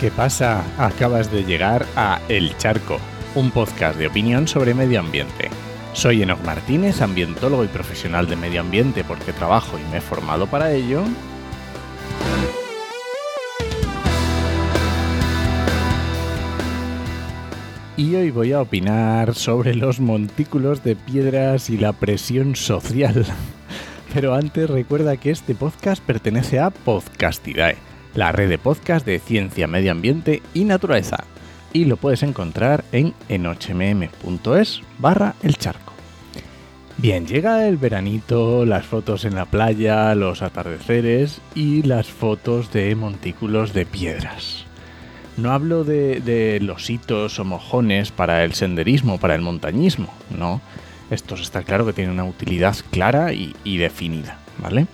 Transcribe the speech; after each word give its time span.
¿Qué 0.00 0.10
pasa? 0.10 0.64
Acabas 0.78 1.30
de 1.30 1.44
llegar 1.44 1.84
a 1.94 2.22
El 2.30 2.56
Charco, 2.56 2.98
un 3.34 3.50
podcast 3.50 3.98
de 3.98 4.06
opinión 4.06 4.48
sobre 4.48 4.72
medio 4.72 4.98
ambiente. 4.98 5.50
Soy 5.92 6.22
Enoch 6.22 6.42
Martínez, 6.42 7.02
ambientólogo 7.02 7.64
y 7.64 7.68
profesional 7.68 8.26
de 8.26 8.34
medio 8.34 8.62
ambiente 8.62 9.04
porque 9.04 9.34
trabajo 9.34 9.78
y 9.78 9.90
me 9.90 9.98
he 9.98 10.00
formado 10.00 10.46
para 10.46 10.72
ello. 10.72 11.02
Y 17.98 18.14
hoy 18.14 18.30
voy 18.30 18.52
a 18.52 18.62
opinar 18.62 19.34
sobre 19.34 19.74
los 19.74 20.00
montículos 20.00 20.82
de 20.82 20.96
piedras 20.96 21.68
y 21.68 21.76
la 21.76 21.92
presión 21.92 22.56
social. 22.56 23.26
Pero 24.14 24.34
antes 24.34 24.70
recuerda 24.70 25.18
que 25.18 25.30
este 25.30 25.54
podcast 25.54 26.02
pertenece 26.02 26.58
a 26.58 26.70
Podcastidae, 26.70 27.89
la 28.14 28.32
red 28.32 28.48
de 28.48 28.58
podcast 28.58 29.06
de 29.06 29.18
ciencia, 29.18 29.66
medio 29.66 29.92
ambiente 29.92 30.42
y 30.54 30.64
naturaleza. 30.64 31.24
Y 31.72 31.84
lo 31.84 31.96
puedes 31.96 32.22
encontrar 32.22 32.84
en 32.92 33.14
enochmm.es 33.28 34.82
barra 34.98 35.34
el 35.42 35.56
charco. 35.56 35.92
Bien, 36.98 37.26
llega 37.26 37.66
el 37.66 37.78
veranito, 37.78 38.66
las 38.66 38.84
fotos 38.84 39.24
en 39.24 39.34
la 39.34 39.46
playa, 39.46 40.14
los 40.14 40.42
atardeceres 40.42 41.40
y 41.54 41.82
las 41.82 42.08
fotos 42.08 42.72
de 42.72 42.94
montículos 42.94 43.72
de 43.72 43.86
piedras. 43.86 44.66
No 45.38 45.52
hablo 45.52 45.84
de, 45.84 46.20
de 46.20 46.60
lositos 46.60 47.38
o 47.38 47.44
mojones 47.44 48.10
para 48.12 48.44
el 48.44 48.52
senderismo, 48.52 49.18
para 49.18 49.34
el 49.34 49.40
montañismo, 49.40 50.12
no. 50.36 50.60
Estos 51.10 51.40
está 51.40 51.62
claro 51.62 51.86
que 51.86 51.94
tienen 51.94 52.12
una 52.12 52.24
utilidad 52.24 52.76
clara 52.90 53.32
y, 53.32 53.56
y 53.64 53.78
definida, 53.78 54.38
¿vale? 54.58 54.86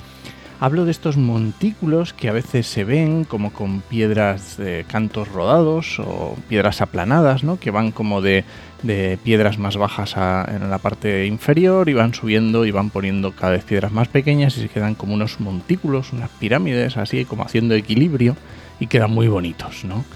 Hablo 0.58 0.86
de 0.86 0.90
estos 0.90 1.18
montículos 1.18 2.14
que 2.14 2.30
a 2.30 2.32
veces 2.32 2.66
se 2.66 2.84
ven 2.84 3.24
como 3.24 3.52
con 3.52 3.82
piedras 3.82 4.56
de 4.56 4.86
cantos 4.88 5.28
rodados 5.28 5.98
o 6.00 6.34
piedras 6.48 6.80
aplanadas, 6.80 7.44
¿no? 7.44 7.58
Que 7.60 7.70
van 7.70 7.90
como 7.92 8.22
de, 8.22 8.42
de 8.82 9.18
piedras 9.22 9.58
más 9.58 9.76
bajas 9.76 10.16
a- 10.16 10.46
en 10.50 10.70
la 10.70 10.78
parte 10.78 11.26
inferior 11.26 11.90
y 11.90 11.92
van 11.92 12.14
subiendo 12.14 12.64
y 12.64 12.70
van 12.70 12.88
poniendo 12.88 13.32
cada 13.32 13.52
vez 13.52 13.64
piedras 13.64 13.92
más 13.92 14.08
pequeñas 14.08 14.56
y 14.56 14.62
se 14.62 14.68
quedan 14.70 14.94
como 14.94 15.12
unos 15.12 15.40
montículos, 15.40 16.14
unas 16.14 16.30
pirámides, 16.30 16.96
así 16.96 17.26
como 17.26 17.42
haciendo 17.44 17.74
equilibrio 17.74 18.34
y 18.80 18.86
quedan 18.86 19.10
muy 19.10 19.28
bonitos, 19.28 19.84
¿no? 19.84 20.06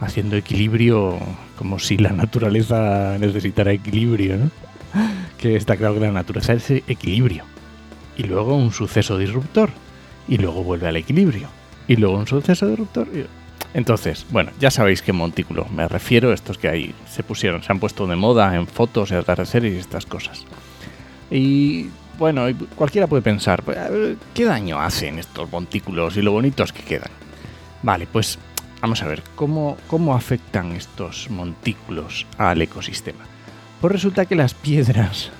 Haciendo 0.00 0.36
equilibrio 0.36 1.18
como 1.56 1.78
si 1.78 1.98
la 1.98 2.12
naturaleza 2.12 3.18
necesitara 3.20 3.72
equilibrio, 3.72 4.38
¿no? 4.38 4.50
Que 5.36 5.56
está 5.56 5.76
claro 5.76 5.94
que 5.94 6.00
la 6.00 6.12
naturaleza 6.12 6.54
es 6.54 6.70
equilibrio 6.88 7.44
y 8.16 8.24
luego 8.24 8.54
un 8.56 8.72
suceso 8.72 9.18
disruptor 9.18 9.70
y 10.28 10.38
luego 10.38 10.62
vuelve 10.62 10.88
al 10.88 10.96
equilibrio 10.96 11.48
y 11.88 11.96
luego 11.96 12.16
un 12.18 12.26
suceso 12.26 12.66
disruptor. 12.68 13.08
y- 13.14 13.26
Entonces, 13.74 14.26
bueno, 14.30 14.50
ya 14.60 14.70
sabéis 14.70 15.00
qué 15.02 15.12
montículo 15.12 15.66
me 15.74 15.88
refiero, 15.88 16.32
estos 16.32 16.58
que 16.58 16.68
ahí 16.68 16.94
se 17.10 17.22
pusieron, 17.22 17.62
se 17.62 17.72
han 17.72 17.78
puesto 17.80 18.06
de 18.06 18.16
moda 18.16 18.54
en 18.54 18.66
fotos 18.66 19.10
y 19.10 19.14
atardeceres 19.14 19.74
y 19.74 19.78
estas 19.78 20.04
cosas. 20.06 20.44
Y 21.30 21.86
bueno, 22.18 22.44
cualquiera 22.76 23.06
puede 23.06 23.22
pensar, 23.22 23.62
pues, 23.62 23.78
¿qué 24.34 24.44
daño 24.44 24.78
hacen 24.80 25.18
estos 25.18 25.50
montículos 25.50 26.16
y 26.16 26.22
lo 26.22 26.32
bonitos 26.32 26.72
que 26.72 26.82
quedan? 26.82 27.10
Vale, 27.82 28.06
pues 28.06 28.38
vamos 28.82 29.02
a 29.02 29.06
ver, 29.06 29.22
¿cómo, 29.34 29.76
cómo 29.86 30.14
afectan 30.14 30.72
estos 30.72 31.30
montículos 31.30 32.26
al 32.36 32.60
ecosistema? 32.60 33.24
Pues 33.80 33.92
resulta 33.92 34.26
que 34.26 34.34
las 34.36 34.52
piedras 34.54 35.30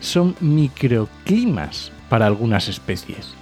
son 0.00 0.34
microclimas 0.40 1.92
para 2.14 2.26
algunas 2.28 2.68
especies. 2.68 3.34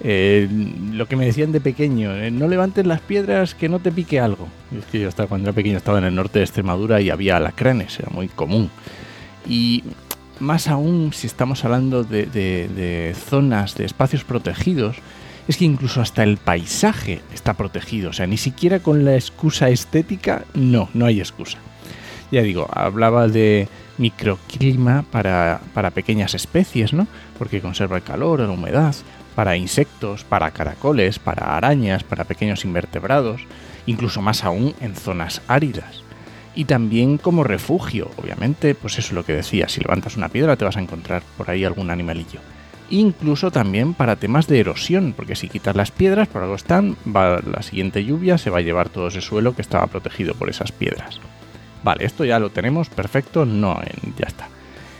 Eh, 0.00 0.48
lo 0.92 1.06
que 1.06 1.14
me 1.14 1.26
decían 1.26 1.52
de 1.52 1.60
pequeño, 1.60 2.12
eh, 2.16 2.32
no 2.32 2.48
levantes 2.48 2.84
las 2.84 3.00
piedras 3.00 3.54
que 3.54 3.68
no 3.68 3.78
te 3.78 3.92
pique 3.92 4.18
algo. 4.18 4.48
Es 4.76 4.84
que 4.86 4.98
yo 4.98 5.08
estaba, 5.08 5.28
cuando 5.28 5.48
era 5.48 5.54
pequeño 5.54 5.76
estaba 5.76 5.98
en 5.98 6.06
el 6.06 6.14
norte 6.16 6.40
de 6.40 6.44
Extremadura 6.44 7.00
y 7.00 7.10
había 7.10 7.36
alacranes, 7.36 8.00
era 8.00 8.10
muy 8.10 8.26
común. 8.26 8.68
Y 9.48 9.84
más 10.40 10.66
aún 10.66 11.12
si 11.12 11.28
estamos 11.28 11.64
hablando 11.64 12.02
de, 12.02 12.26
de- 12.26 12.66
de 12.66 13.14
zonas, 13.14 13.76
de 13.76 13.84
espacios 13.84 14.24
protegidos, 14.24 14.96
es 15.46 15.56
que 15.56 15.64
incluso 15.64 16.00
hasta 16.00 16.24
el 16.24 16.36
paisaje 16.36 17.20
está 17.32 17.54
protegido. 17.54 18.10
O 18.10 18.12
sea, 18.12 18.26
ni 18.26 18.38
siquiera 18.38 18.80
con 18.80 19.04
la 19.04 19.14
excusa 19.14 19.68
estética, 19.68 20.42
no, 20.52 20.88
no 20.94 21.06
hay 21.06 21.20
excusa. 21.20 21.58
Ya 22.32 22.42
digo, 22.42 22.66
hablaba 22.72 23.28
de 23.28 23.68
microclima 23.98 25.04
para, 25.10 25.60
para 25.74 25.90
pequeñas 25.90 26.34
especies, 26.34 26.92
¿no? 26.92 27.06
Porque 27.38 27.60
conserva 27.60 27.96
el 27.96 28.02
calor, 28.02 28.40
la 28.40 28.50
humedad, 28.50 28.94
para 29.34 29.56
insectos, 29.56 30.24
para 30.24 30.50
caracoles, 30.50 31.18
para 31.18 31.56
arañas, 31.56 32.02
para 32.02 32.24
pequeños 32.24 32.64
invertebrados, 32.64 33.42
incluso 33.86 34.22
más 34.22 34.44
aún 34.44 34.74
en 34.80 34.96
zonas 34.96 35.42
áridas. 35.46 36.02
Y 36.54 36.64
también 36.64 37.18
como 37.18 37.44
refugio, 37.44 38.10
obviamente, 38.16 38.74
pues 38.74 38.98
eso 38.98 39.08
es 39.08 39.12
lo 39.12 39.26
que 39.26 39.34
decía, 39.34 39.68
si 39.68 39.82
levantas 39.82 40.16
una 40.16 40.30
piedra 40.30 40.56
te 40.56 40.64
vas 40.64 40.78
a 40.78 40.80
encontrar 40.80 41.22
por 41.36 41.50
ahí 41.50 41.64
algún 41.64 41.90
animalillo. 41.90 42.40
Incluso 42.88 43.50
también 43.50 43.92
para 43.92 44.16
temas 44.16 44.46
de 44.46 44.60
erosión, 44.60 45.12
porque 45.14 45.36
si 45.36 45.48
quitas 45.48 45.76
las 45.76 45.90
piedras, 45.90 46.28
por 46.28 46.42
algo 46.42 46.54
están, 46.54 46.96
va 47.04 47.40
la 47.40 47.62
siguiente 47.62 48.04
lluvia 48.04 48.38
se 48.38 48.48
va 48.48 48.58
a 48.58 48.62
llevar 48.62 48.88
todo 48.88 49.08
ese 49.08 49.20
suelo 49.20 49.54
que 49.54 49.62
estaba 49.62 49.86
protegido 49.88 50.34
por 50.34 50.48
esas 50.48 50.72
piedras. 50.72 51.20
Vale, 51.86 52.04
esto 52.04 52.24
ya 52.24 52.40
lo 52.40 52.50
tenemos 52.50 52.88
perfecto, 52.88 53.46
no, 53.46 53.78
en- 53.80 54.12
ya 54.18 54.26
está. 54.26 54.48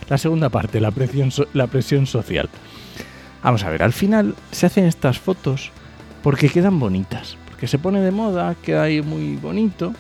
La 0.08 0.19
segunda 0.19 0.50
parte, 0.50 0.78
la 0.80 0.92
presión, 0.92 1.32
la 1.52 1.66
presión 1.66 2.06
social. 2.06 2.48
Vamos 3.42 3.64
a 3.64 3.70
ver, 3.70 3.82
al 3.82 3.92
final 3.92 4.36
se 4.52 4.66
hacen 4.66 4.84
estas 4.84 5.19
fotos 5.19 5.72
porque 6.22 6.48
quedan 6.48 6.78
bonitas, 6.78 7.36
porque 7.48 7.66
se 7.66 7.80
pone 7.80 8.00
de 8.02 8.12
moda, 8.12 8.54
queda 8.62 8.84
ahí 8.84 9.02
muy 9.02 9.34
bonito, 9.34 9.94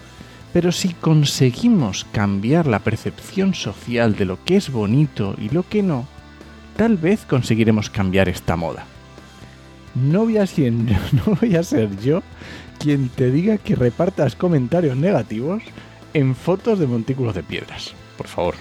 pero 0.52 0.70
si 0.70 0.90
conseguimos 0.90 2.06
cambiar 2.12 2.68
la 2.68 2.78
percepción 2.78 3.52
social 3.52 4.14
de 4.14 4.24
lo 4.24 4.44
que 4.44 4.56
es 4.56 4.70
bonito 4.70 5.34
y 5.38 5.48
lo 5.48 5.64
que 5.68 5.82
no, 5.82 6.06
tal 6.76 6.98
vez 6.98 7.24
conseguiremos 7.28 7.90
cambiar 7.90 8.28
esta 8.28 8.54
moda. 8.54 8.84
No 9.96 10.20
voy 10.20 10.36
a 10.38 10.46
ser, 10.46 10.72
no 10.72 11.36
voy 11.40 11.56
a 11.56 11.64
ser 11.64 11.98
yo 12.00 12.22
quien 12.78 13.08
te 13.08 13.32
diga 13.32 13.58
que 13.58 13.74
repartas 13.74 14.36
comentarios 14.36 14.96
negativos 14.96 15.64
en 16.16 16.34
fotos 16.34 16.78
de 16.78 16.86
montículos 16.86 17.34
de 17.34 17.42
piedras, 17.42 17.92
por 18.16 18.26
favor. 18.26 18.54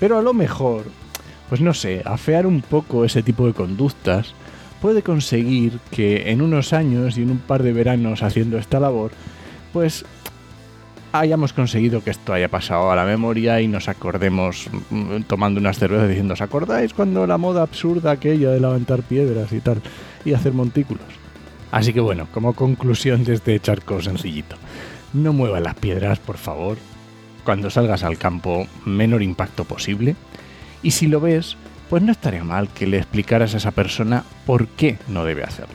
Pero 0.00 0.18
a 0.18 0.22
lo 0.22 0.34
mejor, 0.34 0.86
pues 1.48 1.60
no 1.60 1.72
sé, 1.72 2.02
afear 2.04 2.44
un 2.44 2.60
poco 2.60 3.04
ese 3.04 3.22
tipo 3.22 3.46
de 3.46 3.52
conductas 3.52 4.34
puede 4.82 5.02
conseguir 5.02 5.78
que 5.92 6.32
en 6.32 6.42
unos 6.42 6.72
años 6.72 7.18
y 7.18 7.22
en 7.22 7.30
un 7.30 7.38
par 7.38 7.62
de 7.62 7.72
veranos 7.72 8.24
haciendo 8.24 8.58
esta 8.58 8.80
labor, 8.80 9.12
pues 9.72 10.04
hayamos 11.12 11.52
conseguido 11.52 12.02
que 12.02 12.10
esto 12.10 12.32
haya 12.32 12.48
pasado 12.48 12.90
a 12.90 12.96
la 12.96 13.04
memoria 13.04 13.60
y 13.60 13.68
nos 13.68 13.88
acordemos 13.88 14.68
mm, 14.90 15.22
tomando 15.28 15.60
unas 15.60 15.78
cervezas 15.78 16.08
diciendo, 16.08 16.34
¿os 16.34 16.40
acordáis 16.40 16.92
cuando 16.92 17.28
la 17.28 17.38
moda 17.38 17.62
absurda 17.62 18.10
aquella 18.10 18.50
de 18.50 18.58
levantar 18.58 19.02
piedras 19.02 19.52
y 19.52 19.60
tal 19.60 19.80
y 20.24 20.32
hacer 20.32 20.52
montículos? 20.52 21.06
Así 21.70 21.92
que 21.92 22.00
bueno, 22.00 22.26
como 22.34 22.54
conclusión 22.54 23.22
de 23.22 23.34
este 23.34 23.60
charco 23.60 24.02
sencillito, 24.02 24.56
no 25.12 25.32
muevas 25.32 25.62
las 25.62 25.74
piedras, 25.74 26.18
por 26.18 26.36
favor. 26.36 26.78
Cuando 27.44 27.70
salgas 27.70 28.02
al 28.02 28.18
campo, 28.18 28.66
menor 28.84 29.22
impacto 29.22 29.64
posible. 29.64 30.16
Y 30.82 30.90
si 30.90 31.06
lo 31.06 31.20
ves, 31.20 31.56
pues 31.88 32.02
no 32.02 32.12
estaría 32.12 32.44
mal 32.44 32.68
que 32.68 32.86
le 32.86 32.98
explicaras 32.98 33.54
a 33.54 33.58
esa 33.58 33.70
persona 33.70 34.24
por 34.44 34.66
qué 34.68 34.98
no 35.08 35.24
debe 35.24 35.44
hacerlo. 35.44 35.74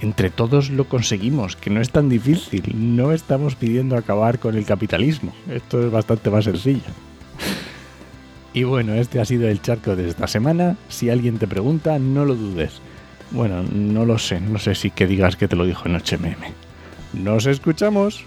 Entre 0.00 0.30
todos 0.30 0.70
lo 0.70 0.88
conseguimos, 0.88 1.56
que 1.56 1.70
no 1.70 1.80
es 1.80 1.90
tan 1.90 2.08
difícil. 2.08 2.74
No 2.74 3.12
estamos 3.12 3.54
pidiendo 3.54 3.96
acabar 3.96 4.38
con 4.38 4.54
el 4.54 4.66
capitalismo. 4.66 5.32
Esto 5.50 5.84
es 5.84 5.90
bastante 5.90 6.30
más 6.30 6.44
sencillo. 6.44 6.82
Y 8.52 8.64
bueno, 8.64 8.94
este 8.94 9.20
ha 9.20 9.24
sido 9.24 9.48
el 9.48 9.60
charco 9.60 9.96
de 9.96 10.08
esta 10.08 10.26
semana. 10.26 10.76
Si 10.88 11.10
alguien 11.10 11.38
te 11.38 11.46
pregunta, 11.46 11.98
no 11.98 12.24
lo 12.24 12.34
dudes. 12.34 12.80
Bueno, 13.30 13.62
no 13.62 14.04
lo 14.04 14.18
sé. 14.18 14.40
No 14.40 14.58
sé 14.58 14.74
si 14.74 14.90
que 14.90 15.06
digas 15.06 15.36
que 15.36 15.48
te 15.48 15.56
lo 15.56 15.66
dijo 15.66 15.86
en 15.86 15.96
HMM. 15.96 16.52
Nos 17.12 17.46
escuchamos. 17.46 18.24